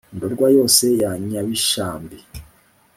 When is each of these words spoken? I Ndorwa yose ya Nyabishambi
I 0.13 0.15
Ndorwa 0.15 0.47
yose 0.57 0.85
ya 1.01 1.11
Nyabishambi 1.27 2.17